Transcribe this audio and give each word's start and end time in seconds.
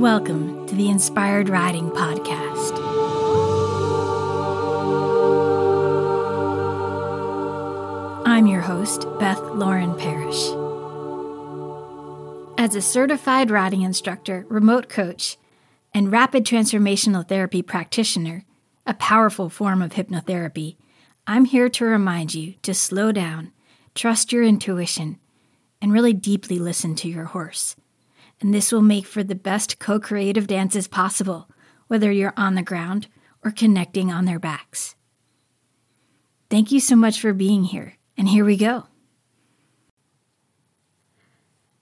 Welcome 0.00 0.66
to 0.66 0.74
the 0.74 0.88
Inspired 0.88 1.50
Riding 1.50 1.90
Podcast. 1.90 2.72
I'm 8.24 8.46
your 8.46 8.62
host, 8.62 9.06
Beth 9.18 9.42
Lauren 9.52 9.94
Parrish. 9.96 10.46
As 12.58 12.74
a 12.74 12.80
certified 12.80 13.50
riding 13.50 13.82
instructor, 13.82 14.46
remote 14.48 14.88
coach, 14.88 15.36
and 15.92 16.10
rapid 16.10 16.46
transformational 16.46 17.28
therapy 17.28 17.60
practitioner, 17.60 18.46
a 18.86 18.94
powerful 18.94 19.50
form 19.50 19.82
of 19.82 19.92
hypnotherapy, 19.92 20.76
I'm 21.26 21.44
here 21.44 21.68
to 21.68 21.84
remind 21.84 22.32
you 22.32 22.54
to 22.62 22.72
slow 22.72 23.12
down, 23.12 23.52
trust 23.94 24.32
your 24.32 24.44
intuition, 24.44 25.18
and 25.82 25.92
really 25.92 26.14
deeply 26.14 26.58
listen 26.58 26.94
to 26.94 27.08
your 27.08 27.24
horse. 27.26 27.76
And 28.40 28.54
this 28.54 28.72
will 28.72 28.82
make 28.82 29.06
for 29.06 29.22
the 29.22 29.34
best 29.34 29.78
co 29.78 30.00
creative 30.00 30.46
dances 30.46 30.88
possible, 30.88 31.50
whether 31.88 32.10
you're 32.10 32.34
on 32.36 32.54
the 32.54 32.62
ground 32.62 33.08
or 33.44 33.50
connecting 33.50 34.10
on 34.10 34.24
their 34.24 34.38
backs. 34.38 34.94
Thank 36.48 36.72
you 36.72 36.80
so 36.80 36.96
much 36.96 37.20
for 37.20 37.32
being 37.32 37.64
here, 37.64 37.96
and 38.16 38.28
here 38.28 38.44
we 38.44 38.56
go. 38.56 38.86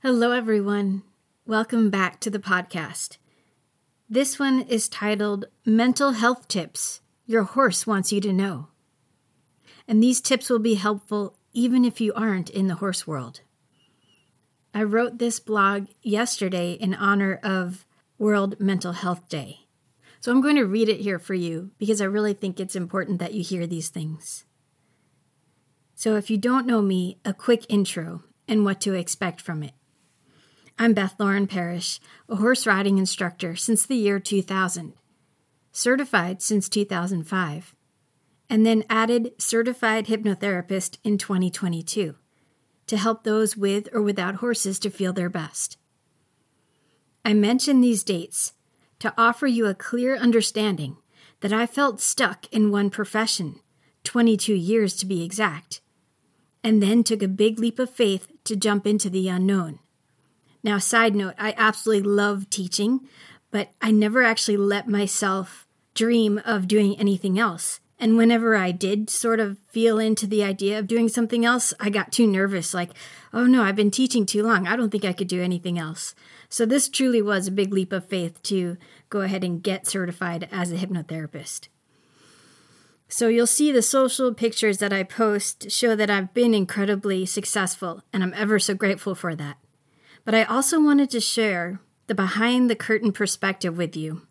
Hello, 0.02 0.32
everyone. 0.32 1.02
Welcome 1.46 1.90
back 1.90 2.20
to 2.20 2.30
the 2.30 2.38
podcast. 2.38 3.18
This 4.10 4.38
one 4.38 4.62
is 4.62 4.88
titled 4.88 5.46
Mental 5.64 6.12
Health 6.12 6.48
Tips 6.48 7.00
Your 7.26 7.44
Horse 7.44 7.86
Wants 7.86 8.12
You 8.12 8.20
to 8.22 8.32
Know. 8.32 8.68
And 9.86 10.02
these 10.02 10.20
tips 10.20 10.50
will 10.50 10.58
be 10.58 10.74
helpful 10.74 11.38
even 11.52 11.84
if 11.84 12.00
you 12.00 12.12
aren't 12.14 12.50
in 12.50 12.68
the 12.68 12.76
horse 12.76 13.06
world. 13.06 13.40
I 14.74 14.82
wrote 14.82 15.18
this 15.18 15.40
blog 15.40 15.86
yesterday 16.02 16.72
in 16.72 16.94
honor 16.94 17.40
of 17.42 17.86
World 18.18 18.60
Mental 18.60 18.92
Health 18.92 19.28
Day. 19.28 19.60
So 20.20 20.30
I'm 20.30 20.42
going 20.42 20.56
to 20.56 20.66
read 20.66 20.88
it 20.88 21.00
here 21.00 21.18
for 21.18 21.34
you 21.34 21.70
because 21.78 22.00
I 22.00 22.04
really 22.04 22.34
think 22.34 22.60
it's 22.60 22.76
important 22.76 23.18
that 23.18 23.34
you 23.34 23.42
hear 23.42 23.66
these 23.66 23.88
things. 23.88 24.44
So, 25.94 26.14
if 26.16 26.30
you 26.30 26.38
don't 26.38 26.66
know 26.66 26.80
me, 26.80 27.18
a 27.24 27.34
quick 27.34 27.66
intro 27.68 28.22
and 28.46 28.64
what 28.64 28.80
to 28.82 28.94
expect 28.94 29.40
from 29.40 29.64
it. 29.64 29.72
I'm 30.78 30.94
Beth 30.94 31.16
Lauren 31.18 31.48
Parrish, 31.48 31.98
a 32.28 32.36
horse 32.36 32.68
riding 32.68 32.98
instructor 32.98 33.56
since 33.56 33.84
the 33.84 33.96
year 33.96 34.20
2000, 34.20 34.92
certified 35.72 36.40
since 36.40 36.68
2005, 36.68 37.74
and 38.48 38.64
then 38.64 38.84
added 38.88 39.32
certified 39.38 40.06
hypnotherapist 40.06 40.98
in 41.02 41.18
2022 41.18 42.14
to 42.88 42.96
help 42.96 43.24
those 43.24 43.56
with 43.56 43.88
or 43.92 44.02
without 44.02 44.36
horses 44.36 44.78
to 44.80 44.90
feel 44.90 45.12
their 45.12 45.30
best. 45.30 45.78
I 47.24 47.34
mention 47.34 47.80
these 47.80 48.02
dates 48.02 48.52
to 48.98 49.14
offer 49.16 49.46
you 49.46 49.66
a 49.66 49.74
clear 49.74 50.16
understanding 50.16 50.96
that 51.40 51.52
I 51.52 51.66
felt 51.66 52.00
stuck 52.00 52.46
in 52.52 52.70
one 52.70 52.90
profession, 52.90 53.60
22 54.04 54.54
years 54.54 54.96
to 54.96 55.06
be 55.06 55.22
exact, 55.22 55.80
and 56.64 56.82
then 56.82 57.04
took 57.04 57.22
a 57.22 57.28
big 57.28 57.58
leap 57.58 57.78
of 57.78 57.90
faith 57.90 58.28
to 58.44 58.56
jump 58.56 58.86
into 58.86 59.08
the 59.08 59.28
unknown 59.28 59.78
now, 60.62 60.78
side 60.78 61.14
note, 61.14 61.34
I 61.38 61.54
absolutely 61.56 62.10
love 62.10 62.50
teaching, 62.50 63.08
but 63.50 63.70
I 63.80 63.90
never 63.90 64.22
actually 64.22 64.56
let 64.56 64.88
myself 64.88 65.66
dream 65.94 66.40
of 66.44 66.68
doing 66.68 66.98
anything 66.98 67.38
else. 67.38 67.80
And 68.00 68.16
whenever 68.16 68.54
I 68.54 68.70
did 68.70 69.10
sort 69.10 69.40
of 69.40 69.58
feel 69.66 69.98
into 69.98 70.26
the 70.26 70.44
idea 70.44 70.78
of 70.78 70.86
doing 70.86 71.08
something 71.08 71.44
else, 71.44 71.74
I 71.80 71.90
got 71.90 72.12
too 72.12 72.26
nervous 72.26 72.72
like, 72.72 72.90
oh 73.32 73.44
no, 73.44 73.62
I've 73.62 73.74
been 73.76 73.90
teaching 73.90 74.24
too 74.24 74.44
long. 74.44 74.68
I 74.68 74.76
don't 74.76 74.90
think 74.90 75.04
I 75.04 75.12
could 75.12 75.26
do 75.26 75.42
anything 75.42 75.78
else. 75.78 76.14
So 76.48 76.64
this 76.64 76.88
truly 76.88 77.20
was 77.20 77.48
a 77.48 77.52
big 77.52 77.72
leap 77.72 77.92
of 77.92 78.06
faith 78.06 78.40
to 78.44 78.76
go 79.10 79.22
ahead 79.22 79.42
and 79.42 79.62
get 79.62 79.86
certified 79.86 80.48
as 80.52 80.70
a 80.70 80.76
hypnotherapist. 80.76 81.68
So 83.08 83.28
you'll 83.28 83.46
see 83.46 83.72
the 83.72 83.82
social 83.82 84.32
pictures 84.34 84.78
that 84.78 84.92
I 84.92 85.02
post 85.02 85.70
show 85.70 85.96
that 85.96 86.10
I've 86.10 86.34
been 86.34 86.54
incredibly 86.54 87.24
successful, 87.24 88.02
and 88.12 88.22
I'm 88.22 88.34
ever 88.34 88.58
so 88.58 88.74
grateful 88.74 89.14
for 89.14 89.34
that. 89.34 89.56
But 90.24 90.34
I 90.34 90.44
also 90.44 90.78
wanted 90.78 91.08
to 91.10 91.20
share 91.20 91.80
the 92.06 92.14
behind 92.14 92.68
the 92.68 92.76
curtain 92.76 93.12
perspective 93.12 93.78
with 93.78 93.96
you 93.96 94.27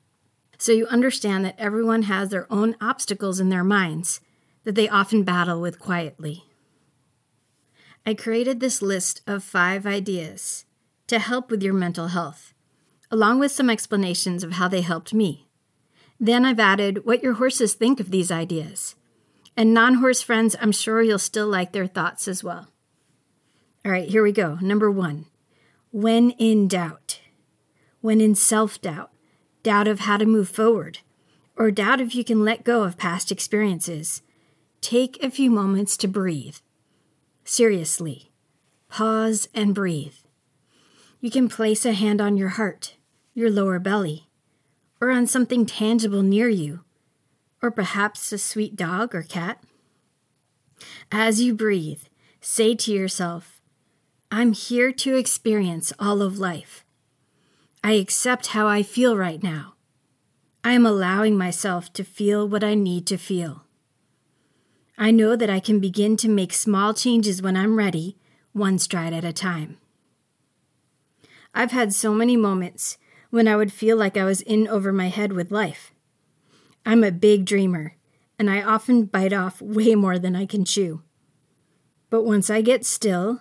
so 0.57 0.71
you 0.71 0.87
understand 0.87 1.45
that 1.45 1.55
everyone 1.57 2.03
has 2.03 2.29
their 2.29 2.51
own 2.51 2.75
obstacles 2.81 3.39
in 3.39 3.49
their 3.49 3.63
minds 3.63 4.21
that 4.63 4.75
they 4.75 4.89
often 4.89 5.23
battle 5.23 5.61
with 5.61 5.79
quietly. 5.79 6.43
I 8.05 8.13
created 8.13 8.59
this 8.59 8.81
list 8.81 9.21
of 9.27 9.43
five 9.43 9.85
ideas 9.85 10.65
to 11.07 11.19
help 11.19 11.51
with 11.51 11.61
your 11.61 11.73
mental 11.73 12.07
health, 12.07 12.53
along 13.11 13.39
with 13.39 13.51
some 13.51 13.69
explanations 13.69 14.43
of 14.43 14.53
how 14.53 14.67
they 14.67 14.81
helped 14.81 15.13
me. 15.13 15.47
Then 16.19 16.45
I've 16.45 16.59
added 16.59 17.05
what 17.05 17.21
your 17.21 17.33
horses 17.33 17.73
think 17.73 17.99
of 17.99 18.11
these 18.11 18.31
ideas. 18.31 18.95
And 19.55 19.73
non 19.73 19.95
horse 19.95 20.21
friends, 20.21 20.55
I'm 20.61 20.71
sure 20.71 21.01
you'll 21.01 21.19
still 21.19 21.47
like 21.47 21.71
their 21.71 21.87
thoughts 21.87 22.27
as 22.27 22.43
well. 22.43 22.67
All 23.85 23.91
right, 23.91 24.09
here 24.09 24.23
we 24.23 24.31
go. 24.31 24.57
Number 24.61 24.91
one 24.91 25.25
when 25.91 26.31
in 26.31 26.67
doubt, 26.67 27.21
when 28.01 28.21
in 28.21 28.35
self 28.35 28.79
doubt, 28.81 29.11
doubt 29.67 29.85
of 29.89 29.99
how 29.99 30.15
to 30.15 30.25
move 30.25 30.47
forward, 30.47 30.99
or 31.57 31.71
doubt 31.71 31.99
if 31.99 32.15
you 32.15 32.23
can 32.23 32.45
let 32.45 32.63
go 32.63 32.83
of 32.83 32.95
past 32.95 33.33
experiences, 33.33 34.21
take 34.79 35.21
a 35.21 35.29
few 35.29 35.51
moments 35.51 35.97
to 35.97 36.07
breathe. 36.07 36.55
Seriously, 37.43 38.31
pause 38.87 39.49
and 39.53 39.75
breathe. 39.75 40.15
You 41.19 41.29
can 41.29 41.49
place 41.49 41.85
a 41.85 41.91
hand 41.91 42.21
on 42.21 42.37
your 42.37 42.55
heart, 42.55 42.95
your 43.33 43.51
lower 43.51 43.77
belly, 43.77 44.29
or 45.01 45.11
on 45.11 45.27
something 45.27 45.65
tangible 45.65 46.23
near 46.23 46.47
you, 46.47 46.85
or 47.61 47.69
perhaps 47.69 48.31
a 48.31 48.37
sweet 48.37 48.77
dog 48.77 49.13
or 49.13 49.21
cat. 49.21 49.61
As 51.11 51.41
you 51.41 51.53
breathe, 51.53 52.03
say 52.39 52.73
to 52.73 52.93
yourself, 52.93 53.59
I'm 54.31 54.53
here 54.53 54.93
to 54.93 55.17
experience 55.17 55.91
all 55.99 56.21
of 56.21 56.39
life. 56.39 56.85
I 57.87 57.93
accept 57.93 58.47
how 58.47 58.67
I 58.67 58.83
feel 58.83 59.15
right 59.15 59.41
now. 59.41 59.75
I 60.61 60.73
am 60.73 60.85
allowing 60.85 61.37
myself 61.37 61.93
to 61.93 62.03
feel 62.03 62.45
what 62.45 62.61
I 62.61 62.73
need 62.73 63.07
to 63.07 63.17
feel. 63.17 63.63
I 64.97 65.09
know 65.11 65.37
that 65.37 65.49
I 65.49 65.61
can 65.61 65.79
begin 65.79 66.17
to 66.17 66.27
make 66.27 66.51
small 66.51 66.93
changes 66.93 67.41
when 67.41 67.55
I'm 67.55 67.77
ready, 67.77 68.17
one 68.51 68.77
stride 68.77 69.13
at 69.13 69.23
a 69.23 69.31
time. 69.31 69.77
I've 71.53 71.71
had 71.71 71.93
so 71.93 72.13
many 72.13 72.35
moments 72.35 72.97
when 73.29 73.47
I 73.47 73.55
would 73.55 73.71
feel 73.71 73.95
like 73.95 74.17
I 74.17 74.25
was 74.25 74.41
in 74.41 74.67
over 74.67 74.91
my 74.91 75.07
head 75.07 75.31
with 75.31 75.49
life. 75.49 75.93
I'm 76.85 77.05
a 77.05 77.09
big 77.09 77.45
dreamer, 77.45 77.95
and 78.37 78.49
I 78.49 78.61
often 78.61 79.05
bite 79.05 79.31
off 79.31 79.61
way 79.61 79.95
more 79.95 80.19
than 80.19 80.35
I 80.35 80.45
can 80.45 80.65
chew. 80.65 81.03
But 82.09 82.25
once 82.25 82.49
I 82.49 82.59
get 82.59 82.85
still 82.85 83.39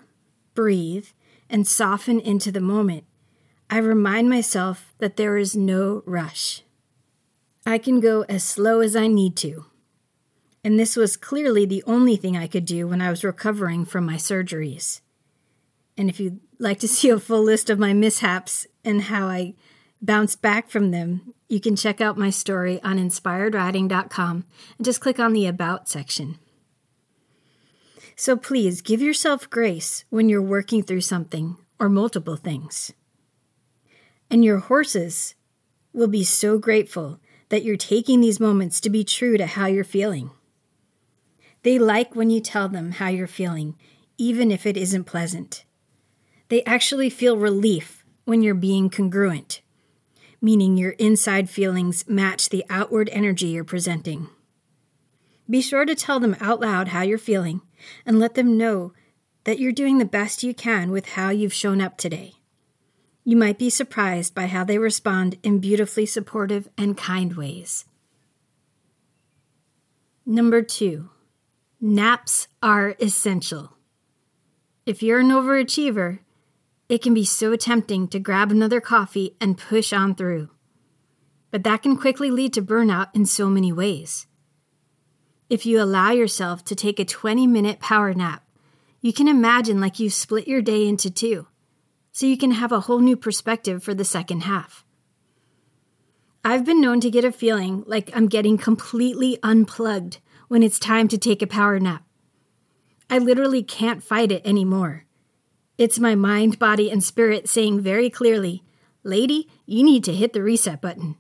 breathe, 0.54 1.08
and 1.50 1.66
soften 1.66 2.20
into 2.20 2.52
the 2.52 2.60
moment, 2.60 3.06
I 3.68 3.78
remind 3.78 4.30
myself 4.30 4.92
that 4.98 5.16
there 5.16 5.36
is 5.36 5.56
no 5.56 6.02
rush. 6.06 6.62
I 7.64 7.78
can 7.78 7.98
go 7.98 8.22
as 8.28 8.44
slow 8.44 8.80
as 8.80 8.94
I 8.94 9.08
need 9.08 9.36
to. 9.38 9.66
And 10.62 10.78
this 10.78 10.96
was 10.96 11.16
clearly 11.16 11.66
the 11.66 11.82
only 11.84 12.16
thing 12.16 12.36
I 12.36 12.46
could 12.46 12.64
do 12.64 12.86
when 12.86 13.00
I 13.00 13.10
was 13.10 13.24
recovering 13.24 13.84
from 13.84 14.06
my 14.06 14.16
surgeries. 14.16 15.00
And 15.96 16.08
if 16.08 16.20
you'd 16.20 16.40
like 16.58 16.78
to 16.80 16.88
see 16.96 17.08
a 17.08 17.18
full 17.18 17.42
list 17.42 17.68
of 17.68 17.78
my 17.78 17.92
mishaps 17.92 18.66
and 18.84 19.02
how 19.02 19.26
I 19.26 19.54
bounced 20.00 20.42
back 20.42 20.70
from 20.70 20.92
them, 20.92 21.34
you 21.48 21.60
can 21.60 21.76
check 21.76 22.00
out 22.00 22.18
my 22.18 22.30
story 22.30 22.80
on 22.82 22.98
inspiredriding.com 22.98 24.44
and 24.76 24.84
just 24.84 25.00
click 25.00 25.18
on 25.18 25.32
the 25.32 25.46
About 25.46 25.88
section. 25.88 26.38
So 28.14 28.36
please 28.36 28.80
give 28.80 29.02
yourself 29.02 29.50
grace 29.50 30.04
when 30.08 30.28
you're 30.28 30.40
working 30.42 30.82
through 30.82 31.02
something 31.02 31.56
or 31.78 31.88
multiple 31.88 32.36
things. 32.36 32.92
And 34.30 34.44
your 34.44 34.58
horses 34.58 35.34
will 35.92 36.08
be 36.08 36.24
so 36.24 36.58
grateful 36.58 37.20
that 37.48 37.62
you're 37.62 37.76
taking 37.76 38.20
these 38.20 38.40
moments 38.40 38.80
to 38.80 38.90
be 38.90 39.04
true 39.04 39.36
to 39.36 39.46
how 39.46 39.66
you're 39.66 39.84
feeling. 39.84 40.30
They 41.62 41.78
like 41.78 42.14
when 42.14 42.30
you 42.30 42.40
tell 42.40 42.68
them 42.68 42.92
how 42.92 43.08
you're 43.08 43.26
feeling, 43.26 43.76
even 44.18 44.50
if 44.50 44.66
it 44.66 44.76
isn't 44.76 45.04
pleasant. 45.04 45.64
They 46.48 46.62
actually 46.64 47.10
feel 47.10 47.36
relief 47.36 48.04
when 48.24 48.42
you're 48.42 48.54
being 48.54 48.90
congruent, 48.90 49.62
meaning 50.40 50.76
your 50.76 50.92
inside 50.92 51.48
feelings 51.50 52.08
match 52.08 52.48
the 52.48 52.64
outward 52.70 53.08
energy 53.12 53.46
you're 53.46 53.64
presenting. 53.64 54.28
Be 55.48 55.60
sure 55.60 55.84
to 55.84 55.94
tell 55.94 56.18
them 56.18 56.36
out 56.40 56.60
loud 56.60 56.88
how 56.88 57.02
you're 57.02 57.18
feeling 57.18 57.62
and 58.04 58.18
let 58.18 58.34
them 58.34 58.56
know 58.58 58.92
that 59.44 59.60
you're 59.60 59.72
doing 59.72 59.98
the 59.98 60.04
best 60.04 60.42
you 60.42 60.52
can 60.52 60.90
with 60.90 61.10
how 61.10 61.30
you've 61.30 61.52
shown 61.52 61.80
up 61.80 61.96
today. 61.96 62.34
You 63.28 63.36
might 63.36 63.58
be 63.58 63.70
surprised 63.70 64.36
by 64.36 64.46
how 64.46 64.62
they 64.62 64.78
respond 64.78 65.36
in 65.42 65.58
beautifully 65.58 66.06
supportive 66.06 66.68
and 66.78 66.96
kind 66.96 67.34
ways. 67.34 67.84
Number 70.24 70.62
two, 70.62 71.10
naps 71.80 72.46
are 72.62 72.94
essential. 73.00 73.72
If 74.86 75.02
you're 75.02 75.18
an 75.18 75.30
overachiever, 75.30 76.20
it 76.88 77.02
can 77.02 77.14
be 77.14 77.24
so 77.24 77.56
tempting 77.56 78.06
to 78.08 78.20
grab 78.20 78.52
another 78.52 78.80
coffee 78.80 79.34
and 79.40 79.58
push 79.58 79.92
on 79.92 80.14
through. 80.14 80.50
But 81.50 81.64
that 81.64 81.82
can 81.82 81.96
quickly 81.96 82.30
lead 82.30 82.52
to 82.52 82.62
burnout 82.62 83.08
in 83.12 83.26
so 83.26 83.50
many 83.50 83.72
ways. 83.72 84.28
If 85.50 85.66
you 85.66 85.82
allow 85.82 86.12
yourself 86.12 86.62
to 86.66 86.76
take 86.76 87.00
a 87.00 87.04
20 87.04 87.48
minute 87.48 87.80
power 87.80 88.14
nap, 88.14 88.44
you 89.00 89.12
can 89.12 89.26
imagine 89.26 89.80
like 89.80 89.98
you 89.98 90.10
split 90.10 90.46
your 90.46 90.62
day 90.62 90.86
into 90.86 91.10
two, 91.10 91.48
so 92.16 92.24
you 92.24 92.38
can 92.38 92.52
have 92.52 92.72
a 92.72 92.80
whole 92.80 93.00
new 93.00 93.14
perspective 93.14 93.82
for 93.82 93.92
the 93.92 94.02
second 94.02 94.44
half. 94.44 94.86
I've 96.42 96.64
been 96.64 96.80
known 96.80 96.98
to 97.00 97.10
get 97.10 97.26
a 97.26 97.30
feeling 97.30 97.84
like 97.86 98.10
I'm 98.14 98.26
getting 98.26 98.56
completely 98.56 99.38
unplugged 99.42 100.20
when 100.48 100.62
it's 100.62 100.78
time 100.78 101.08
to 101.08 101.18
take 101.18 101.42
a 101.42 101.46
power 101.46 101.78
nap. 101.78 102.04
I 103.10 103.18
literally 103.18 103.62
can't 103.62 104.02
fight 104.02 104.32
it 104.32 104.46
anymore. 104.46 105.04
It's 105.76 105.98
my 105.98 106.14
mind, 106.14 106.58
body, 106.58 106.90
and 106.90 107.04
spirit 107.04 107.50
saying 107.50 107.82
very 107.82 108.08
clearly, 108.08 108.64
Lady, 109.02 109.50
you 109.66 109.82
need 109.82 110.02
to 110.04 110.14
hit 110.14 110.32
the 110.32 110.42
reset 110.42 110.80
button. 110.80 111.16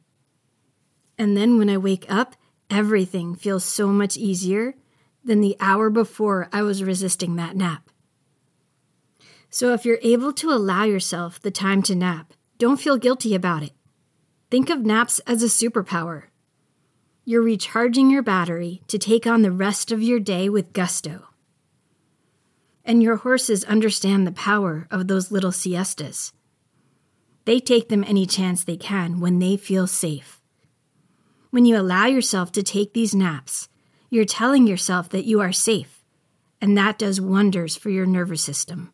And 1.18 1.36
then 1.36 1.58
when 1.58 1.68
I 1.68 1.76
wake 1.76 2.06
up, 2.08 2.36
everything 2.70 3.34
feels 3.34 3.66
so 3.66 3.88
much 3.88 4.16
easier 4.16 4.76
than 5.22 5.42
the 5.42 5.58
hour 5.60 5.90
before 5.90 6.48
I 6.54 6.62
was 6.62 6.82
resisting 6.82 7.36
that 7.36 7.54
nap. 7.54 7.90
So 9.56 9.72
if 9.72 9.86
you're 9.86 9.98
able 10.02 10.34
to 10.34 10.50
allow 10.50 10.84
yourself 10.84 11.40
the 11.40 11.50
time 11.50 11.80
to 11.84 11.94
nap, 11.94 12.34
don't 12.58 12.78
feel 12.78 12.98
guilty 12.98 13.34
about 13.34 13.62
it. 13.62 13.72
Think 14.50 14.68
of 14.68 14.84
naps 14.84 15.18
as 15.20 15.42
a 15.42 15.46
superpower. 15.46 16.24
You're 17.24 17.40
recharging 17.40 18.10
your 18.10 18.22
battery 18.22 18.82
to 18.88 18.98
take 18.98 19.26
on 19.26 19.40
the 19.40 19.50
rest 19.50 19.90
of 19.90 20.02
your 20.02 20.20
day 20.20 20.50
with 20.50 20.74
gusto. 20.74 21.28
And 22.84 23.02
your 23.02 23.16
horses 23.16 23.64
understand 23.64 24.26
the 24.26 24.32
power 24.32 24.86
of 24.90 25.08
those 25.08 25.32
little 25.32 25.52
siestas. 25.52 26.34
They 27.46 27.58
take 27.58 27.88
them 27.88 28.04
any 28.04 28.26
chance 28.26 28.62
they 28.62 28.76
can 28.76 29.20
when 29.20 29.38
they 29.38 29.56
feel 29.56 29.86
safe. 29.86 30.38
When 31.48 31.64
you 31.64 31.78
allow 31.78 32.04
yourself 32.04 32.52
to 32.52 32.62
take 32.62 32.92
these 32.92 33.14
naps, 33.14 33.70
you're 34.10 34.26
telling 34.26 34.66
yourself 34.66 35.08
that 35.08 35.24
you 35.24 35.40
are 35.40 35.50
safe, 35.50 36.04
and 36.60 36.76
that 36.76 36.98
does 36.98 37.22
wonders 37.22 37.74
for 37.74 37.88
your 37.88 38.04
nervous 38.04 38.42
system. 38.42 38.92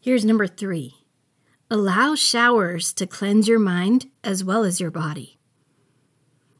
Here's 0.00 0.24
number 0.24 0.46
three 0.46 0.94
allow 1.70 2.14
showers 2.14 2.92
to 2.94 3.06
cleanse 3.06 3.48
your 3.48 3.58
mind 3.58 4.08
as 4.24 4.42
well 4.42 4.64
as 4.64 4.80
your 4.80 4.90
body. 4.90 5.38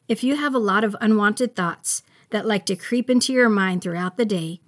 If 0.09 0.25
you 0.25 0.37
have 0.37 0.55
a 0.55 0.59
lot 0.59 0.85
of 0.85 0.97
unwanted 1.01 1.55
thoughts 1.55 2.03
that 2.31 2.47
like 2.47 2.67
to 2.67 2.77
creep 2.77 3.09
into 3.09 3.33
your 3.33 3.49
mind 3.49 3.83
throughout 3.83 4.17
the 4.17 4.25
day, 4.25 4.61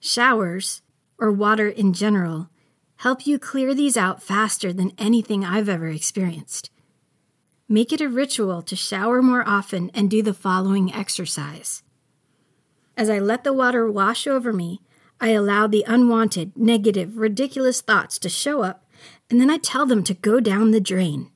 showers, 0.00 0.82
or 1.18 1.30
water 1.30 1.68
in 1.68 1.92
general, 1.92 2.48
help 2.96 3.26
you 3.26 3.38
clear 3.38 3.74
these 3.74 3.96
out 3.96 4.22
faster 4.22 4.72
than 4.72 4.92
anything 4.98 5.44
I've 5.44 5.68
ever 5.68 5.88
experienced. 5.88 6.70
Make 7.68 7.92
it 7.92 8.00
a 8.00 8.08
ritual 8.08 8.62
to 8.62 8.76
shower 8.76 9.22
more 9.22 9.46
often 9.46 9.90
and 9.94 10.10
do 10.10 10.22
the 10.22 10.34
following 10.34 10.92
exercise. 10.92 11.82
As 12.96 13.10
I 13.10 13.18
let 13.18 13.44
the 13.44 13.52
water 13.52 13.90
wash 13.90 14.26
over 14.26 14.52
me, 14.52 14.80
I 15.24 15.30
allow 15.30 15.66
the 15.66 15.86
unwanted, 15.86 16.54
negative, 16.54 17.16
ridiculous 17.16 17.80
thoughts 17.80 18.18
to 18.18 18.28
show 18.28 18.62
up, 18.62 18.84
and 19.30 19.40
then 19.40 19.48
I 19.48 19.56
tell 19.56 19.86
them 19.86 20.04
to 20.04 20.12
go 20.12 20.38
down 20.38 20.70
the 20.70 20.82
drain. 20.82 21.30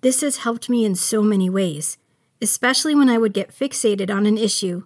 This 0.00 0.22
has 0.22 0.38
helped 0.38 0.70
me 0.70 0.86
in 0.86 0.94
so 0.94 1.20
many 1.20 1.50
ways, 1.50 1.98
especially 2.40 2.94
when 2.94 3.10
I 3.10 3.18
would 3.18 3.34
get 3.34 3.54
fixated 3.54 4.10
on 4.10 4.24
an 4.24 4.38
issue 4.38 4.84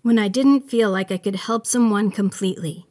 when 0.00 0.18
I 0.18 0.28
didn't 0.28 0.70
feel 0.70 0.90
like 0.90 1.12
I 1.12 1.18
could 1.18 1.36
help 1.36 1.66
someone 1.66 2.10
completely. 2.10 2.86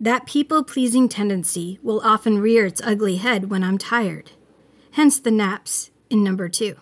That 0.00 0.26
people 0.26 0.64
pleasing 0.64 1.08
tendency 1.08 1.78
will 1.80 2.00
often 2.00 2.40
rear 2.40 2.66
its 2.66 2.82
ugly 2.82 3.18
head 3.18 3.48
when 3.48 3.62
I'm 3.62 3.78
tired, 3.78 4.32
hence 4.94 5.20
the 5.20 5.30
naps 5.30 5.92
in 6.10 6.24
number 6.24 6.48
two. 6.48 6.74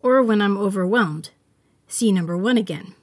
Or 0.00 0.22
when 0.22 0.40
I'm 0.40 0.56
overwhelmed, 0.56 1.30
see 1.88 2.12
number 2.12 2.36
one 2.36 2.58
again. 2.58 2.94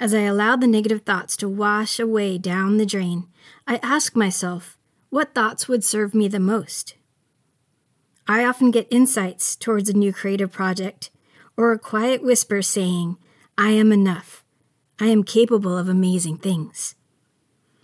As 0.00 0.14
I 0.14 0.20
allow 0.20 0.56
the 0.56 0.66
negative 0.66 1.02
thoughts 1.02 1.36
to 1.36 1.46
wash 1.46 2.00
away 2.00 2.38
down 2.38 2.78
the 2.78 2.86
drain, 2.86 3.26
I 3.66 3.78
ask 3.82 4.16
myself, 4.16 4.78
what 5.10 5.34
thoughts 5.34 5.68
would 5.68 5.84
serve 5.84 6.14
me 6.14 6.26
the 6.26 6.40
most? 6.40 6.94
I 8.26 8.46
often 8.46 8.70
get 8.70 8.88
insights 8.90 9.54
towards 9.54 9.90
a 9.90 9.92
new 9.92 10.10
creative 10.10 10.50
project, 10.50 11.10
or 11.54 11.70
a 11.70 11.78
quiet 11.78 12.22
whisper 12.22 12.62
saying, 12.62 13.18
I 13.58 13.72
am 13.72 13.92
enough. 13.92 14.42
I 14.98 15.08
am 15.08 15.22
capable 15.22 15.76
of 15.76 15.86
amazing 15.86 16.38
things. 16.38 16.94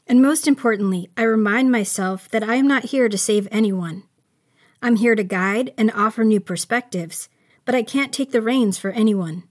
And 0.06 0.22
most 0.22 0.48
importantly, 0.48 1.10
I 1.19 1.22
remind 1.24 1.70
myself 1.70 2.30
that 2.30 2.42
I 2.42 2.54
am 2.54 2.66
not 2.66 2.84
here 2.84 3.10
to 3.10 3.19
save 3.19 3.46
anyone. 3.50 4.04
I'm 4.80 4.96
here 4.96 5.16
to 5.16 5.22
guide 5.22 5.74
and 5.76 5.92
offer 5.92 6.24
new 6.24 6.40
perspectives, 6.40 7.28
but 7.66 7.74
I 7.74 7.82
can't 7.82 8.14
take 8.14 8.32
the 8.32 8.40
reins 8.40 8.78
for 8.78 8.90
anyone. 8.92 9.42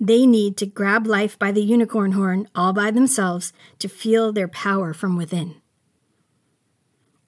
They 0.00 0.26
need 0.26 0.56
to 0.58 0.66
grab 0.66 1.06
life 1.06 1.38
by 1.38 1.52
the 1.52 1.62
unicorn 1.62 2.12
horn 2.12 2.48
all 2.54 2.72
by 2.72 2.90
themselves 2.90 3.52
to 3.78 3.88
feel 3.88 4.32
their 4.32 4.48
power 4.48 4.92
from 4.92 5.16
within. 5.16 5.56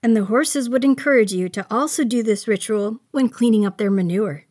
And 0.03 0.17
the 0.17 0.27
horses 0.27 0.69
would 0.69 0.85
encourage 0.85 1.33
you 1.33 1.49
to 1.51 1.67
also 1.71 2.05
do 2.05 2.23
this 2.23 2.47
ritual 2.47 3.01
when 3.11 3.29
cleaning 3.29 3.65
up 3.65 3.79
their 3.79 3.91
manure. 3.91 4.45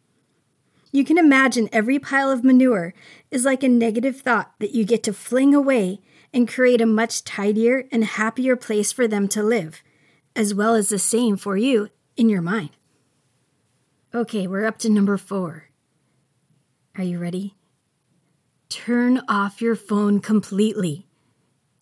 You 0.91 1.03
can 1.03 1.17
imagine 1.17 1.69
every 1.71 1.99
pile 1.99 2.31
of 2.31 2.43
manure 2.43 2.93
is 3.29 3.43
like 3.43 3.63
a 3.63 3.69
negative 3.69 4.21
thought 4.21 4.53
that 4.59 4.71
you 4.71 4.85
get 4.85 5.03
to 5.03 5.13
fling 5.13 5.53
away 5.53 5.99
and 6.33 6.47
create 6.47 6.81
a 6.81 6.85
much 6.85 7.23
tidier 7.23 7.85
and 7.91 8.03
happier 8.03 8.55
place 8.55 8.91
for 8.91 9.07
them 9.07 9.27
to 9.29 9.43
live, 9.43 9.83
as 10.35 10.53
well 10.53 10.73
as 10.73 10.89
the 10.89 10.99
same 10.99 11.35
for 11.35 11.57
you 11.57 11.89
in 12.15 12.29
your 12.29 12.41
mind. 12.41 12.71
Okay, 14.13 14.47
we're 14.47 14.65
up 14.65 14.77
to 14.79 14.89
number 14.89 15.17
four. 15.17 15.65
Are 16.97 17.03
you 17.03 17.19
ready? 17.19 17.55
Turn 18.69 19.21
off 19.27 19.61
your 19.61 19.75
phone 19.75 20.19
completely. 20.19 21.07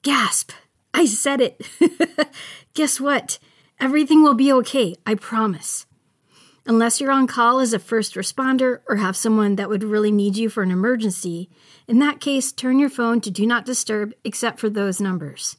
Gasp! 0.02 0.52
I 0.94 1.06
said 1.06 1.42
it! 1.42 1.66
Guess 2.74 3.00
what? 3.00 3.40
Everything 3.80 4.24
will 4.24 4.34
be 4.34 4.52
okay, 4.54 4.96
I 5.06 5.16
promise. 5.16 5.86
Unless 6.66 7.02
you're 7.02 7.12
on 7.12 7.28
call 7.28 7.60
as 7.60 7.74
a 7.74 7.80
first 7.80 8.16
responder 8.16 8.80
or 8.88 8.96
have 8.96 9.18
someone 9.18 9.56
that 9.58 9.70
would 9.70 9.84
really 9.84 10.12
need 10.12 10.38
you 10.38 10.50
for 10.50 10.64
an 10.64 10.72
emergency, 10.72 11.50
in 11.88 12.00
that 12.00 12.22
case, 12.22 12.52
turn 12.52 12.80
your 12.80 12.90
phone 12.90 13.20
to 13.22 13.32
Do 13.32 13.46
Not 13.46 13.66
Disturb 13.66 14.14
except 14.24 14.60
for 14.60 14.70
those 14.70 15.02
numbers. 15.02 15.58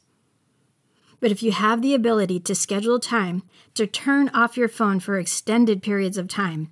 But 1.19 1.31
if 1.31 1.43
you 1.43 1.51
have 1.51 1.81
the 1.81 1.93
ability 1.93 2.39
to 2.41 2.55
schedule 2.55 2.99
time 2.99 3.43
to 3.75 3.85
turn 3.85 4.29
off 4.29 4.57
your 4.57 4.67
phone 4.67 4.99
for 4.99 5.17
extended 5.17 5.83
periods 5.83 6.17
of 6.17 6.27
time, 6.27 6.71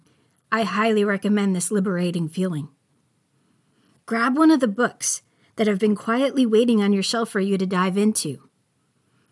I 0.51 0.63
highly 0.63 1.03
recommend 1.03 1.55
this 1.55 1.71
liberating 1.71 2.27
feeling. 2.27 2.69
Grab 4.05 4.37
one 4.37 4.51
of 4.51 4.59
the 4.59 4.67
books 4.67 5.21
that 5.55 5.67
have 5.67 5.79
been 5.79 5.95
quietly 5.95 6.45
waiting 6.45 6.81
on 6.81 6.91
your 6.91 7.03
shelf 7.03 7.29
for 7.29 7.39
you 7.39 7.57
to 7.57 7.65
dive 7.65 7.97
into. 7.97 8.49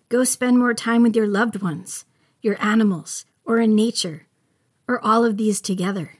Go 0.08 0.24
spend 0.24 0.60
more 0.60 0.74
time 0.74 1.04
with 1.04 1.16
your 1.16 1.28
loved 1.28 1.62
ones, 1.62 2.06
your 2.42 2.56
animals, 2.63 3.25
or 3.46 3.60
in 3.60 3.75
nature, 3.75 4.28
or 4.88 5.04
all 5.04 5.25
of 5.25 5.38
these 5.38 5.62
together. 5.62 6.20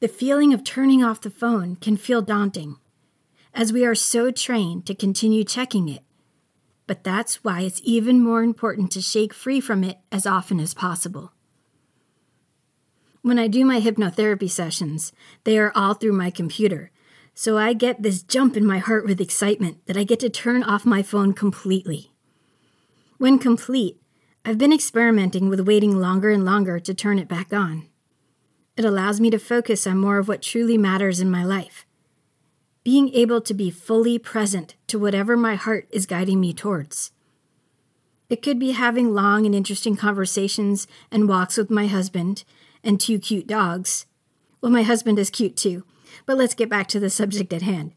The 0.00 0.08
feeling 0.08 0.52
of 0.52 0.62
turning 0.62 1.02
off 1.02 1.20
the 1.20 1.30
phone 1.30 1.76
can 1.76 1.96
feel 1.96 2.22
daunting, 2.22 2.76
as 3.54 3.72
we 3.72 3.84
are 3.84 3.94
so 3.94 4.30
trained 4.30 4.86
to 4.86 4.94
continue 4.94 5.42
checking 5.42 5.88
it. 5.88 6.02
But 6.86 7.02
that's 7.02 7.42
why 7.42 7.62
it's 7.62 7.80
even 7.82 8.20
more 8.20 8.42
important 8.42 8.92
to 8.92 9.00
shake 9.00 9.34
free 9.34 9.60
from 9.60 9.82
it 9.82 9.98
as 10.12 10.26
often 10.26 10.60
as 10.60 10.74
possible. 10.74 11.32
When 13.22 13.38
I 13.38 13.48
do 13.48 13.64
my 13.64 13.80
hypnotherapy 13.80 14.48
sessions, 14.48 15.12
they 15.42 15.58
are 15.58 15.72
all 15.74 15.94
through 15.94 16.12
my 16.12 16.30
computer, 16.30 16.92
so 17.38 17.58
I 17.58 17.74
get 17.74 18.02
this 18.02 18.22
jump 18.22 18.56
in 18.56 18.64
my 18.64 18.78
heart 18.78 19.04
with 19.04 19.20
excitement 19.20 19.84
that 19.84 19.96
I 19.96 20.04
get 20.04 20.20
to 20.20 20.30
turn 20.30 20.62
off 20.62 20.86
my 20.86 21.02
phone 21.02 21.34
completely. 21.34 22.10
When 23.18 23.38
complete, 23.38 24.00
I've 24.42 24.56
been 24.56 24.72
experimenting 24.72 25.50
with 25.50 25.60
waiting 25.60 26.00
longer 26.00 26.30
and 26.30 26.46
longer 26.46 26.80
to 26.80 26.94
turn 26.94 27.18
it 27.18 27.28
back 27.28 27.52
on. 27.52 27.88
It 28.74 28.86
allows 28.86 29.20
me 29.20 29.28
to 29.28 29.38
focus 29.38 29.86
on 29.86 29.98
more 29.98 30.16
of 30.16 30.28
what 30.28 30.40
truly 30.40 30.78
matters 30.78 31.20
in 31.20 31.30
my 31.30 31.44
life. 31.44 31.84
Being 32.84 33.12
able 33.12 33.42
to 33.42 33.52
be 33.52 33.70
fully 33.70 34.18
present 34.18 34.74
to 34.86 34.98
whatever 34.98 35.36
my 35.36 35.56
heart 35.56 35.88
is 35.90 36.06
guiding 36.06 36.40
me 36.40 36.54
towards. 36.54 37.10
It 38.30 38.40
could 38.40 38.58
be 38.58 38.70
having 38.70 39.12
long 39.12 39.44
and 39.44 39.54
interesting 39.54 39.94
conversations 39.94 40.86
and 41.10 41.28
walks 41.28 41.58
with 41.58 41.68
my 41.68 41.86
husband 41.86 42.44
and 42.82 42.98
two 42.98 43.18
cute 43.18 43.46
dogs. 43.46 44.06
Well, 44.62 44.72
my 44.72 44.84
husband 44.84 45.18
is 45.18 45.28
cute 45.28 45.56
too, 45.56 45.84
but 46.24 46.36
let's 46.36 46.54
get 46.54 46.68
back 46.68 46.86
to 46.88 47.00
the 47.00 47.10
subject 47.10 47.52
at 47.52 47.62
hand. 47.62 47.92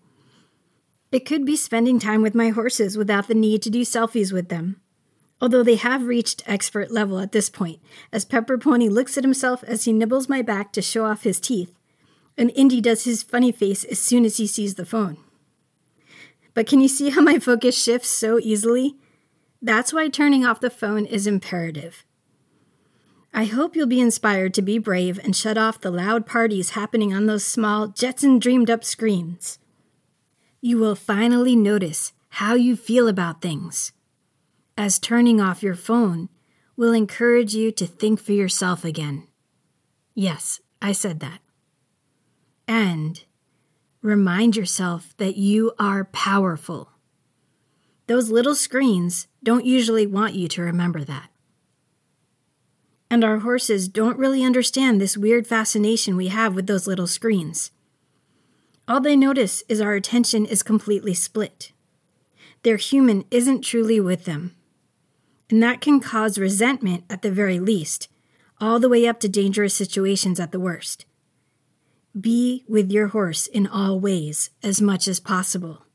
It 1.11 1.25
could 1.25 1.45
be 1.45 1.55
spending 1.55 1.99
time 1.99 2.21
with 2.21 2.35
my 2.35 2.49
horses 2.49 2.97
without 2.97 3.27
the 3.27 3.33
need 3.33 3.61
to 3.63 3.69
do 3.69 3.81
selfies 3.81 4.31
with 4.31 4.49
them. 4.49 4.79
Although 5.41 5.63
they 5.63 5.75
have 5.75 6.05
reached 6.05 6.43
expert 6.45 6.91
level 6.91 7.19
at 7.19 7.31
this 7.31 7.49
point, 7.49 7.79
as 8.11 8.25
Pepper 8.25 8.57
Pony 8.57 8.89
looks 8.89 9.17
at 9.17 9.23
himself 9.23 9.63
as 9.63 9.85
he 9.85 9.93
nibbles 9.93 10.27
my 10.27 10.41
back 10.41 10.73
to 10.73 10.81
show 10.81 11.05
off 11.05 11.23
his 11.23 11.39
teeth, 11.39 11.73
and 12.38 12.51
Indy 12.55 12.81
does 12.81 13.05
his 13.05 13.23
funny 13.23 13.51
face 13.51 13.83
as 13.85 13.99
soon 13.99 14.25
as 14.25 14.38
he 14.38 14.47
sees 14.47 14.75
the 14.75 14.85
phone. 14.85 15.17
But 16.53 16.67
can 16.67 16.81
you 16.81 16.88
see 16.88 17.09
how 17.09 17.21
my 17.21 17.39
focus 17.39 17.81
shifts 17.81 18.09
so 18.09 18.39
easily? 18.39 18.95
That's 19.61 19.93
why 19.93 20.09
turning 20.09 20.45
off 20.45 20.59
the 20.59 20.69
phone 20.69 21.05
is 21.05 21.25
imperative. 21.25 22.05
I 23.33 23.45
hope 23.45 23.75
you'll 23.75 23.88
be 23.88 24.01
inspired 24.01 24.53
to 24.55 24.62
be 24.62 24.79
brave 24.79 25.19
and 25.24 25.36
shut 25.36 25.57
off 25.57 25.81
the 25.81 25.91
loud 25.91 26.25
parties 26.25 26.71
happening 26.71 27.13
on 27.13 27.25
those 27.25 27.45
small, 27.45 27.88
Jetson 27.88 28.39
dreamed 28.39 28.69
up 28.69 28.83
screens. 28.83 29.59
You 30.62 30.77
will 30.77 30.95
finally 30.95 31.55
notice 31.55 32.12
how 32.29 32.55
you 32.55 32.75
feel 32.75 33.07
about 33.07 33.41
things, 33.41 33.91
as 34.77 35.00
turning 35.00 35.39
off 35.39 35.63
your 35.63 35.75
phone 35.75 36.29
will 36.75 36.93
encourage 36.93 37.53
you 37.53 37.71
to 37.74 37.86
think 37.86 38.19
for 38.19 38.31
yourself 38.31 38.83
again. 38.83 39.27
Yes, 40.15 40.59
I 40.81 40.91
said 40.91 41.19
that. 41.19 41.39
And 42.67 43.24
remind 44.01 44.55
yourself 44.55 45.13
that 45.17 45.36
you 45.36 45.74
are 45.77 46.05
powerful. 46.05 46.91
Those 48.07 48.31
little 48.31 48.55
screens 48.55 49.27
don't 49.43 49.65
usually 49.65 50.07
want 50.07 50.36
you 50.36 50.48
to 50.50 50.62
remember 50.62 51.03
that. 51.03 51.29
And 53.11 53.23
our 53.23 53.39
horses 53.39 53.87
don't 53.87 54.19
really 54.19 54.43
understand 54.43 55.01
this 55.01 55.17
weird 55.17 55.47
fascination 55.47 56.15
we 56.15 56.27
have 56.27 56.53
with 56.53 56.67
those 56.67 56.87
little 56.87 57.07
screens. 57.07 57.71
All 58.87 58.99
they 58.99 59.15
notice 59.15 59.63
is 59.67 59.81
our 59.81 59.93
attention 59.93 60.45
is 60.45 60.63
completely 60.63 61.13
split. 61.13 61.71
Their 62.63 62.77
human 62.77 63.25
isn't 63.31 63.61
truly 63.61 63.99
with 63.99 64.25
them. 64.25 64.55
And 65.49 65.63
that 65.63 65.81
can 65.81 65.99
cause 65.99 66.37
resentment 66.37 67.03
at 67.09 67.21
the 67.21 67.31
very 67.31 67.59
least, 67.59 68.09
all 68.59 68.79
the 68.79 68.89
way 68.89 69.07
up 69.07 69.19
to 69.21 69.29
dangerous 69.29 69.73
situations 69.73 70.39
at 70.39 70.51
the 70.51 70.59
worst. 70.59 71.05
Be 72.19 72.63
with 72.67 72.91
your 72.91 73.07
horse 73.07 73.47
in 73.47 73.65
all 73.65 73.99
ways 73.99 74.49
as 74.61 74.81
much 74.81 75.07
as 75.07 75.19
possible. 75.19 75.85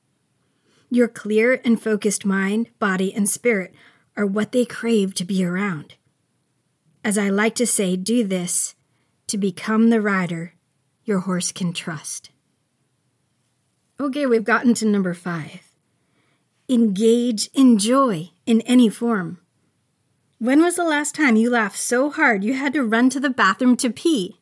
Your 0.90 1.08
clear 1.08 1.60
and 1.64 1.80
focused 1.80 2.24
mind, 2.24 2.70
body, 2.78 3.12
and 3.12 3.28
spirit 3.28 3.74
are 4.16 4.26
what 4.26 4.52
they 4.52 4.64
crave 4.64 5.14
to 5.14 5.24
be 5.24 5.44
around. 5.44 5.94
As 7.04 7.18
I 7.18 7.28
like 7.28 7.54
to 7.56 7.66
say, 7.66 7.96
do 7.96 8.24
this 8.24 8.74
to 9.26 9.36
become 9.36 9.90
the 9.90 10.00
rider 10.00 10.54
your 11.04 11.20
horse 11.20 11.52
can 11.52 11.74
trust. 11.74 12.30
Okay, 14.00 14.24
we've 14.24 14.42
gotten 14.42 14.72
to 14.74 14.86
number 14.86 15.12
five. 15.12 15.70
Engage 16.66 17.50
in 17.52 17.78
joy 17.78 18.30
in 18.46 18.62
any 18.62 18.88
form. 18.88 19.38
When 20.38 20.62
was 20.62 20.76
the 20.76 20.84
last 20.84 21.14
time 21.14 21.36
you 21.36 21.50
laughed 21.50 21.76
so 21.76 22.10
hard 22.10 22.42
you 22.42 22.54
had 22.54 22.72
to 22.72 22.82
run 22.82 23.10
to 23.10 23.20
the 23.20 23.28
bathroom 23.28 23.76
to 23.76 23.90
pee? 23.90 24.40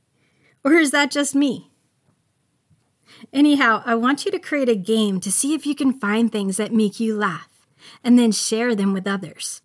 Or 0.64 0.75
is 0.75 0.92
that 0.92 1.11
just 1.11 1.35
me? 1.35 1.73
Anyhow, 3.33 3.83
I 3.85 3.97
want 3.97 4.25
you 4.25 4.31
to 4.31 4.38
create 4.38 4.69
a 4.69 4.76
game 4.76 5.19
to 5.21 5.33
see 5.33 5.52
if 5.52 5.66
you 5.66 5.75
can 5.75 5.99
find 5.99 6.31
things 6.31 6.59
that 6.59 6.73
make 6.73 7.00
you 7.00 7.16
laugh 7.16 7.66
and 8.04 8.16
then 8.16 8.31
share 8.31 8.76
them 8.76 8.92
with 8.92 9.09
others 9.09 9.62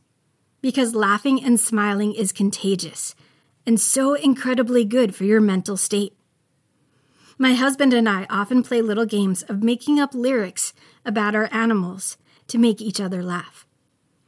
because 0.61 0.95
laughing 0.95 1.43
and 1.43 1.59
smiling 1.59 2.13
is 2.13 2.31
contagious 2.31 3.15
and 3.65 3.79
so 3.79 4.13
incredibly 4.13 4.85
good 4.85 5.13
for 5.13 5.25
your 5.25 5.41
mental 5.41 5.75
state. 5.75 6.17
My 7.37 7.53
husband 7.53 7.93
and 7.93 8.07
I 8.09 8.25
often 8.29 8.63
play 8.63 8.81
little 8.81 9.05
games 9.05 9.43
of 9.43 9.61
making 9.61 9.99
up 9.99 10.15
lyrics 10.15 10.73
about 11.05 11.35
our 11.35 11.49
animals 11.51 12.17
to 12.47 12.57
make 12.57 12.81
each 12.81 12.99
other 12.99 13.21
laugh. 13.21 13.67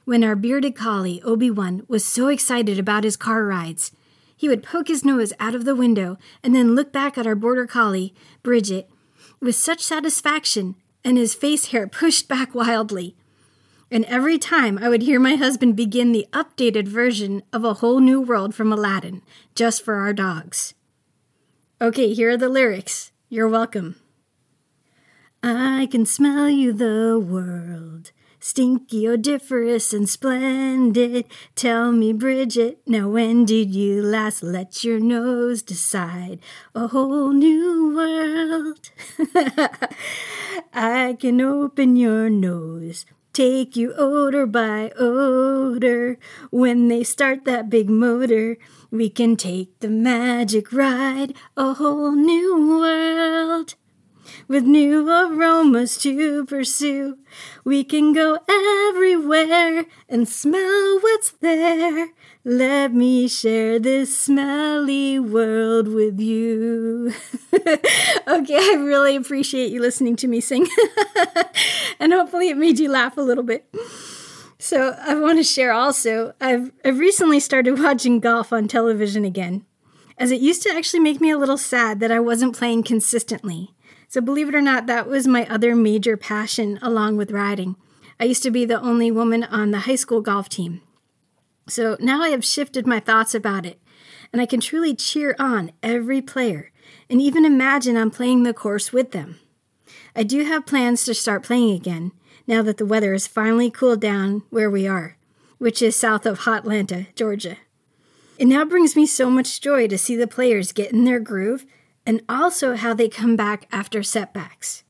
When 0.06 0.24
our 0.24 0.36
bearded 0.36 0.76
collie, 0.76 1.22
Obi 1.24 1.50
Wan, 1.50 1.84
was 1.88 2.04
so 2.04 2.28
excited 2.28 2.78
about 2.78 3.04
his 3.04 3.16
car 3.16 3.46
rides, 3.46 3.92
he 4.36 4.48
would 4.48 4.64
poke 4.64 4.88
his 4.88 5.06
nose 5.06 5.34
out 5.40 5.56
of 5.56 5.66
the 5.66 5.76
window 5.76 6.18
and 6.44 6.56
then 6.56 6.76
look 6.76 6.92
back 6.92 7.18
at 7.18 7.28
our 7.28 7.36
border 7.36 7.66
collie, 7.66 8.14
Bridget, 8.44 8.90
with 9.40 9.56
such 9.56 9.82
satisfaction 9.82 10.76
and 11.04 11.18
his 11.18 11.34
face 11.34 11.68
hair 11.68 11.88
pushed 11.88 12.28
back 12.28 12.54
wildly. 12.54 13.16
And 13.92 14.06
every 14.06 14.38
time 14.38 14.78
I 14.78 14.88
would 14.88 15.02
hear 15.02 15.20
my 15.20 15.36
husband 15.36 15.76
begin 15.76 16.12
the 16.12 16.28
updated 16.32 16.88
version 16.88 17.42
of 17.52 17.64
A 17.64 17.76
Whole 17.76 18.00
New 18.00 18.22
World 18.22 18.54
from 18.54 18.72
Aladdin, 18.72 19.24
just 19.56 19.84
for 19.84 19.96
our 19.96 20.14
dogs. 20.14 20.76
Okay, 21.82 22.14
here 22.14 22.30
are 22.32 22.38
the 22.38 22.50
lyrics. 22.50 23.12
You're 23.30 23.48
welcome. 23.48 23.96
I 25.42 25.88
can 25.90 26.06
smell 26.06 26.50
you, 26.50 26.72
the 26.72 27.20
world. 27.20 28.12
Stinky, 28.40 29.08
odoriferous, 29.08 29.92
and 29.92 30.08
splendid. 30.08 31.26
Tell 31.56 31.92
me, 31.92 32.14
Bridget, 32.14 32.82
now 32.86 33.10
when 33.10 33.44
did 33.44 33.74
you 33.74 34.04
last 34.04 34.44
let 34.44 34.84
your 34.84 35.00
nose 35.00 35.62
decide? 35.62 36.40
A 36.76 36.88
whole 36.88 37.32
new 37.32 37.96
world. 37.96 38.92
I 40.74 41.18
can 41.20 41.42
open 41.42 41.96
your 41.96 42.30
nose 42.30 43.06
take 43.40 43.78
you 43.78 43.94
odor 43.94 44.46
by 44.46 44.92
odor. 45.00 46.20
When 46.52 46.90
they 46.90 47.06
start 47.06 47.46
that 47.46 47.70
big 47.70 47.90
motor, 47.90 48.58
we 48.92 49.10
can 49.10 49.38
take 49.38 49.80
the 49.80 49.88
magic 49.88 50.74
ride, 50.74 51.34
a 51.56 51.76
whole 51.76 52.12
new 52.12 52.68
world. 52.68 53.76
With 54.48 54.64
new 54.64 55.10
aromas 55.10 55.98
to 56.00 56.46
pursue, 56.46 57.18
we 57.64 57.84
can 57.84 58.14
go 58.14 58.40
everywhere 58.50 59.86
and 60.08 60.28
smell 60.28 61.00
what's 61.02 61.32
there. 61.32 62.10
Let 62.44 62.94
me 62.94 63.28
share 63.28 63.80
this 63.80 64.18
smelly 64.18 65.20
world 65.20 65.88
with 65.88 66.20
you. 66.20 67.14
okay, 67.54 68.58
I 68.58 68.78
really 68.80 69.16
appreciate 69.16 69.72
you 69.72 69.82
listening 69.82 70.16
to 70.18 70.28
me 70.28 70.40
sing. 70.42 70.68
and 72.00 72.14
hopefully 72.14 72.50
it 72.50 72.58
made 72.58 72.80
you 72.80 72.90
laugh 72.90 73.18
a 73.18 73.22
little 73.22 73.44
bit. 73.44 73.66
So, 74.58 74.96
I 75.00 75.16
want 75.16 75.38
to 75.38 75.44
share 75.44 75.72
also, 75.72 76.34
I've, 76.42 76.72
I've 76.84 77.00
recently 77.00 77.40
started 77.40 77.80
watching 77.80 78.20
golf 78.20 78.52
on 78.52 78.68
television 78.68 79.24
again, 79.24 79.66
as 80.18 80.32
it 80.32 80.42
used 80.42 80.64
to 80.64 80.70
actually 80.70 81.00
make 81.00 81.22
me 81.22 81.30
a 81.30 81.38
little 81.38 81.58
sad 81.58 82.00
that 82.00 82.12
I 82.12 82.20
wasn't 82.20 82.58
playing 82.58 82.84
consistently. 82.84 83.74
So, 84.10 84.20
believe 84.20 84.50
it 84.50 84.56
or 84.56 84.62
not, 84.62 84.88
that 84.88 85.08
was 85.08 85.28
my 85.28 85.48
other 85.48 85.76
major 85.76 86.18
passion 86.18 86.78
along 86.82 87.16
with 87.16 87.32
riding. 87.32 87.78
I 88.20 88.26
used 88.26 88.44
to 88.44 88.52
be 88.52 88.66
the 88.66 88.82
only 88.82 89.12
woman 89.12 89.46
on 89.46 89.72
the 89.72 89.80
high 89.80 89.96
school 89.96 90.20
golf 90.20 90.50
team. 90.50 90.82
So 91.68 91.96
now 92.00 92.22
I 92.22 92.30
have 92.30 92.44
shifted 92.44 92.86
my 92.86 93.00
thoughts 93.00 93.34
about 93.34 93.66
it, 93.66 93.80
and 94.34 94.42
I 94.42 94.46
can 94.46 94.60
truly 94.60 94.94
cheer 94.96 95.36
on 95.40 95.72
every 95.82 96.22
player 96.22 96.72
and 97.10 97.22
even 97.22 97.46
imagine 97.46 97.98
I'm 97.98 98.12
playing 98.12 98.44
the 98.44 98.54
course 98.54 98.94
with 98.94 99.12
them. 99.12 99.40
I 100.16 100.24
do 100.24 100.44
have 100.44 100.66
plans 100.66 101.06
to 101.06 101.14
start 101.14 101.44
playing 101.44 101.76
again 101.76 102.12
now 102.48 102.62
that 102.64 102.78
the 102.78 102.86
weather 102.86 103.14
has 103.14 103.28
finally 103.28 103.70
cooled 103.70 104.02
down 104.02 104.44
where 104.50 104.70
we 104.70 104.88
are, 104.88 105.18
which 105.58 105.82
is 105.82 105.96
south 105.96 106.26
of 106.26 106.42
Hotlanta, 106.42 107.14
Georgia. 107.16 107.58
It 108.38 108.46
now 108.46 108.64
brings 108.64 108.96
me 108.96 109.06
so 109.06 109.30
much 109.30 109.62
joy 109.62 109.88
to 109.88 109.98
see 109.98 110.16
the 110.16 110.28
players 110.28 110.72
get 110.72 110.92
in 110.92 111.04
their 111.04 111.20
groove 111.20 111.66
and 112.10 112.24
also 112.28 112.76
how 112.76 112.92
they 112.92 113.08
come 113.08 113.36
back 113.36 113.68
after 113.72 114.02
setbacks. 114.02 114.84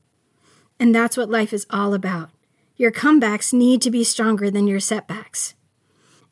And 0.78 0.94
that's 0.94 1.18
what 1.18 1.28
life 1.28 1.52
is 1.52 1.66
all 1.68 1.92
about. 1.92 2.30
Your 2.76 2.90
comebacks 2.90 3.52
need 3.52 3.82
to 3.82 3.90
be 3.90 4.04
stronger 4.04 4.50
than 4.50 4.66
your 4.66 4.80
setbacks 4.80 5.52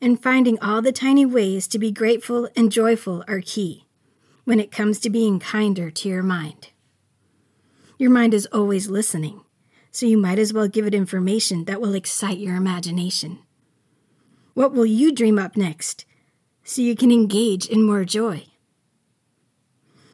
and 0.01 0.19
finding 0.19 0.57
all 0.61 0.81
the 0.81 0.91
tiny 0.91 1.27
ways 1.27 1.67
to 1.67 1.77
be 1.77 1.91
grateful 1.91 2.49
and 2.55 2.71
joyful 2.71 3.23
are 3.27 3.39
key 3.39 3.85
when 4.45 4.59
it 4.59 4.71
comes 4.71 4.99
to 5.01 5.11
being 5.11 5.39
kinder 5.39 5.91
to 5.91 6.09
your 6.09 6.23
mind. 6.23 6.69
Your 7.99 8.09
mind 8.09 8.33
is 8.33 8.47
always 8.47 8.89
listening, 8.89 9.41
so 9.91 10.07
you 10.07 10.17
might 10.17 10.39
as 10.39 10.53
well 10.53 10.67
give 10.67 10.87
it 10.87 10.95
information 10.95 11.65
that 11.65 11.81
will 11.81 11.93
excite 11.93 12.39
your 12.39 12.55
imagination. 12.55 13.37
What 14.55 14.73
will 14.73 14.87
you 14.87 15.11
dream 15.11 15.37
up 15.37 15.55
next 15.55 16.05
so 16.63 16.81
you 16.81 16.95
can 16.95 17.11
engage 17.11 17.67
in 17.67 17.83
more 17.83 18.05
joy? 18.05 18.48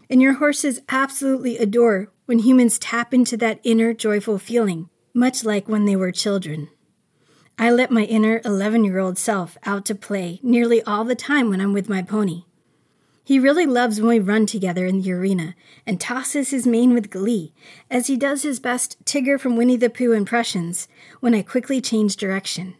And 0.09 0.21
your 0.21 0.33
horses 0.33 0.81
absolutely 0.89 1.57
adore 1.57 2.11
when 2.25 2.39
humans 2.39 2.79
tap 2.79 3.13
into 3.13 3.37
that 3.37 3.59
inner 3.63 3.93
joyful 3.93 4.37
feeling, 4.37 4.89
much 5.13 5.43
like 5.43 5.67
when 5.67 5.85
they 5.85 5.95
were 5.95 6.11
children. 6.11 6.69
I 7.57 7.71
let 7.71 7.89
my 7.91 8.03
inner 8.03 8.41
11 8.43 8.83
year 8.83 8.99
old 8.99 9.17
self 9.17 9.57
out 9.65 9.85
to 9.85 9.95
play 9.95 10.39
nearly 10.43 10.81
all 10.83 11.05
the 11.05 11.15
time 11.15 11.49
when 11.49 11.61
I'm 11.61 11.73
with 11.73 11.87
my 11.87 12.01
pony. 12.01 12.43
He 13.23 13.39
really 13.39 13.65
loves 13.65 13.99
when 13.99 14.09
we 14.09 14.19
run 14.19 14.45
together 14.45 14.85
in 14.85 15.01
the 15.01 15.11
arena 15.11 15.55
and 15.87 15.99
tosses 15.99 16.51
his 16.51 16.67
mane 16.67 16.93
with 16.93 17.09
glee 17.09 17.53
as 17.89 18.05
he 18.05 18.17
does 18.17 18.43
his 18.43 18.59
best 18.59 19.03
Tigger 19.03 19.39
from 19.39 19.55
Winnie 19.55 19.77
the 19.77 19.89
Pooh 19.89 20.11
impressions 20.11 20.87
when 21.21 21.33
I 21.33 21.41
quickly 21.41 21.81
change 21.81 22.17
direction. 22.17 22.75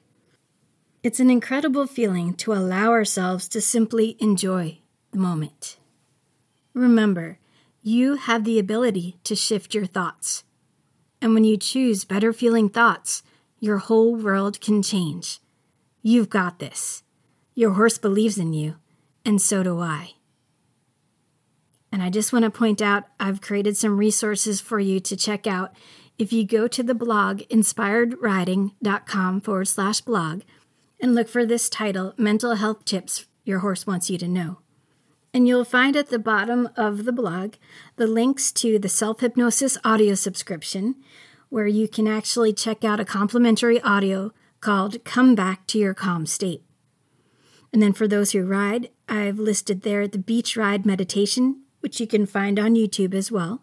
It's 1.01 1.19
an 1.19 1.31
incredible 1.31 1.87
feeling 1.87 2.35
to 2.35 2.53
allow 2.53 2.91
ourselves 2.91 3.47
to 3.49 3.61
simply 3.61 4.17
enjoy 4.19 4.79
the 5.11 5.17
moment. 5.17 5.77
Remember, 6.75 7.39
you 7.81 8.15
have 8.15 8.43
the 8.43 8.59
ability 8.59 9.17
to 9.23 9.33
shift 9.33 9.73
your 9.73 9.85
thoughts. 9.85 10.43
And 11.21 11.33
when 11.33 11.45
you 11.45 11.55
choose 11.55 12.03
better 12.03 12.33
feeling 12.33 12.67
thoughts, 12.67 13.23
your 13.59 13.77
whole 13.77 14.13
world 14.13 14.59
can 14.59 14.83
change. 14.83 15.39
You've 16.01 16.29
got 16.29 16.59
this. 16.59 17.03
Your 17.55 17.71
horse 17.71 17.97
believes 17.97 18.37
in 18.37 18.51
you, 18.51 18.75
and 19.23 19.41
so 19.41 19.63
do 19.63 19.79
I. 19.79 20.15
And 21.93 22.03
I 22.03 22.09
just 22.09 22.33
want 22.33 22.43
to 22.43 22.51
point 22.51 22.81
out 22.81 23.05
I've 23.21 23.39
created 23.39 23.77
some 23.77 23.97
resources 23.97 24.59
for 24.59 24.77
you 24.77 24.99
to 24.99 25.15
check 25.15 25.47
out. 25.47 25.73
If 26.17 26.33
you 26.33 26.45
go 26.45 26.67
to 26.67 26.83
the 26.83 26.93
blog 26.93 27.39
inspiredriding.com 27.43 29.41
forward 29.41 29.67
slash 29.69 30.01
blog, 30.01 30.41
and 30.99 31.15
look 31.15 31.29
for 31.29 31.45
this 31.45 31.69
title 31.69 32.13
Mental 32.17 32.55
Health 32.55 32.83
Tips 32.83 33.27
Your 33.45 33.59
Horse 33.59 33.87
Wants 33.87 34.09
You 34.09 34.17
to 34.17 34.27
Know. 34.27 34.57
And 35.35 35.49
you'll 35.49 35.65
find 35.65 35.97
at 35.97 36.07
the 36.07 36.17
bottom 36.17 36.69
of 36.77 37.03
the 37.03 37.11
blog 37.11 37.55
the 37.97 38.07
links 38.07 38.53
to 38.53 38.79
the 38.79 38.87
self 38.87 39.19
hypnosis 39.19 39.77
audio 39.83 40.15
subscription, 40.15 40.95
where 41.49 41.67
you 41.67 41.89
can 41.89 42.07
actually 42.07 42.53
check 42.53 42.85
out 42.85 43.01
a 43.01 43.05
complimentary 43.05 43.81
audio 43.81 44.31
called 44.61 45.03
Come 45.03 45.35
Back 45.35 45.67
to 45.67 45.77
Your 45.77 45.93
Calm 45.93 46.25
State. 46.25 46.63
And 47.73 47.81
then 47.81 47.91
for 47.91 48.07
those 48.07 48.31
who 48.31 48.45
ride, 48.45 48.91
I've 49.09 49.37
listed 49.37 49.81
there 49.81 50.07
the 50.07 50.17
Beach 50.17 50.55
Ride 50.55 50.85
Meditation, 50.85 51.63
which 51.81 51.99
you 51.99 52.07
can 52.07 52.25
find 52.25 52.57
on 52.57 52.75
YouTube 52.75 53.13
as 53.13 53.29
well. 53.29 53.61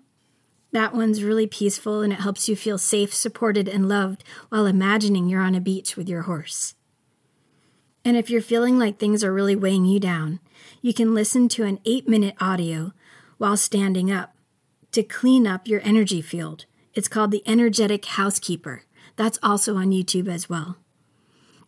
That 0.73 0.95
one's 0.95 1.25
really 1.25 1.47
peaceful 1.47 2.03
and 2.03 2.13
it 2.13 2.21
helps 2.21 2.51
you 2.51 2.55
feel 2.55 2.77
safe, 2.77 3.15
supported, 3.15 3.67
and 3.67 3.89
loved 3.89 4.25
while 4.51 4.67
imagining 4.67 5.27
you're 5.27 5.41
on 5.41 5.55
a 5.55 5.61
beach 5.61 5.97
with 5.97 6.07
your 6.07 6.23
horse. 6.23 6.75
And 8.05 8.17
if 8.17 8.31
you're 8.31 8.43
feeling 8.43 8.79
like 8.79 8.99
things 8.99 9.23
are 9.23 9.33
really 9.33 9.57
weighing 9.57 9.85
you 9.85 10.01
down, 10.01 10.41
you 10.81 10.93
can 10.93 11.15
listen 11.15 11.49
to 11.51 11.65
an 11.65 11.79
eight 11.85 12.09
minute 12.09 12.35
audio 12.41 12.93
while 13.39 13.57
standing 13.57 14.11
up 14.11 14.35
to 14.93 15.03
clean 15.03 15.47
up 15.47 15.67
your 15.67 15.81
energy 15.85 16.21
field. 16.21 16.67
It's 16.95 17.09
called 17.09 17.31
the 17.31 17.43
Energetic 17.47 18.05
Housekeeper. 18.05 18.85
That's 19.17 19.39
also 19.43 19.77
on 19.77 19.91
YouTube 19.91 20.29
as 20.29 20.49
well. 20.49 20.77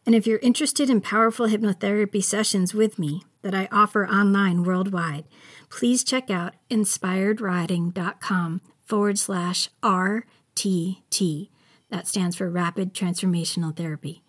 And 0.06 0.14
if 0.14 0.26
you're 0.26 0.38
interested 0.40 0.90
in 0.90 1.00
powerful 1.00 1.46
hypnotherapy 1.48 2.22
sessions 2.22 2.74
with 2.74 2.98
me 2.98 3.22
that 3.42 3.54
I 3.54 3.68
offer 3.72 4.06
online 4.06 4.62
worldwide, 4.62 5.24
please 5.70 6.04
check 6.04 6.30
out 6.30 6.54
inspiredriding.com 6.70 8.60
forward 8.84 9.18
slash 9.18 9.70
RTT. 9.82 11.48
That 11.90 12.06
stands 12.06 12.36
for 12.36 12.50
Rapid 12.50 12.92
Transformational 12.92 13.74
Therapy. 13.74 14.23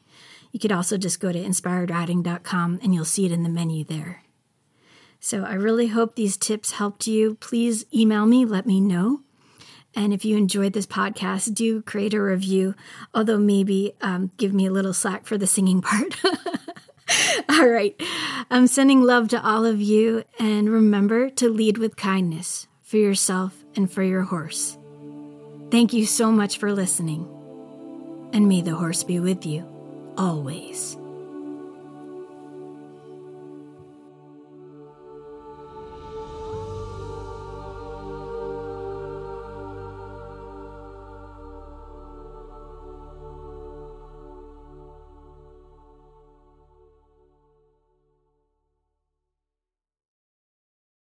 You 0.56 0.60
could 0.60 0.72
also 0.72 0.98
just 0.98 1.20
go 1.20 1.34
to 1.34 1.38
inspiredriding.com 1.38 2.80
and 2.82 2.96
you'll 2.96 3.04
see 3.04 3.26
it 3.26 3.34
in 3.34 3.44
the 3.44 3.50
menu 3.50 3.84
there. 3.84 4.24
So 5.20 5.44
I 5.44 5.56
really 5.56 5.88
hope 5.88 6.16
these 6.16 6.38
tips 6.38 6.72
helped 6.72 7.08
you. 7.08 7.36
Please 7.42 7.84
email 7.94 8.26
me, 8.26 8.46
let 8.46 8.66
me 8.66 8.80
know. 8.80 9.20
And 9.98 10.14
if 10.14 10.24
you 10.24 10.38
enjoyed 10.38 10.72
this 10.72 10.86
podcast, 10.86 11.54
do 11.54 11.82
create 11.82 12.14
a 12.14 12.22
review, 12.22 12.74
although 13.14 13.38
maybe 13.38 13.96
um, 14.00 14.32
give 14.38 14.54
me 14.54 14.66
a 14.66 14.72
little 14.72 14.94
slack 14.94 15.26
for 15.26 15.38
the 15.38 15.46
singing 15.46 15.82
part. 15.82 16.16
all 17.50 17.68
right. 17.68 18.02
I'm 18.50 18.68
sending 18.68 19.02
love 19.02 19.28
to 19.30 19.46
all 19.46 19.66
of 19.66 19.82
you, 19.82 20.24
and 20.40 20.70
remember 20.70 21.30
to 21.32 21.50
lead 21.50 21.80
with 21.80 21.98
kindness 21.98 22.70
for 22.82 22.96
yourself 22.96 23.66
and 23.76 23.92
for 23.92 24.04
your 24.04 24.22
horse. 24.22 24.78
Thank 25.70 25.92
you 25.92 26.06
so 26.06 26.32
much 26.32 26.60
for 26.60 26.72
listening, 26.72 27.28
and 28.32 28.48
may 28.48 28.62
the 28.62 28.76
horse 28.76 29.04
be 29.04 29.20
with 29.20 29.46
you 29.46 29.75
always. 30.18 30.98